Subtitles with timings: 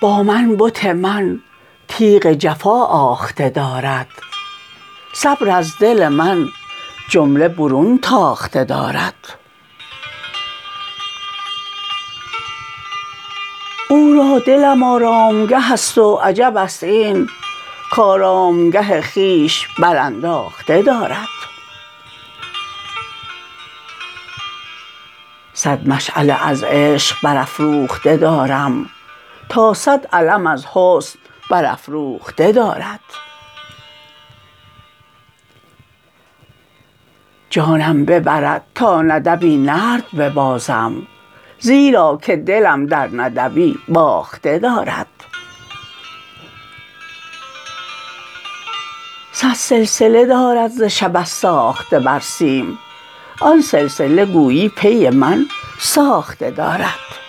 [0.00, 1.40] با من بت من
[1.88, 4.08] تیغ جفا آخته دارد.
[5.14, 6.48] صبر از دل من
[7.08, 9.14] جمله برون تاخته دارد.
[13.88, 17.28] او را دلم آرامگه است و عجب است این
[17.94, 21.28] کآرامگه خویش برانداخته دارد.
[25.52, 28.86] صد مشعله از عشق برافروخته دارم
[29.48, 31.18] تا صد علم از حسن
[31.50, 33.00] برافروخته دارد.
[37.50, 40.92] جانم ببرد تا ندبی نرد ببازم
[41.58, 45.06] زیرا که دلم در ندبی باخته دارد.
[49.36, 52.78] صد سلسله دارد ز شبه ساخته بر سیم
[53.40, 55.46] آن سلسله گویی پی من
[55.80, 57.23] ساخته دارد.